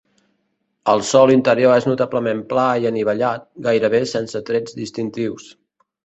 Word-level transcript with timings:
El 0.93 1.01
sòl 1.09 1.33
interior 1.33 1.73
és 1.81 1.85
notablement 1.89 2.41
pla 2.53 2.63
i 2.83 2.87
anivellat, 2.91 3.43
gairebé 3.67 3.99
sense 4.13 4.41
trets 4.49 4.79
distintius. 4.79 5.47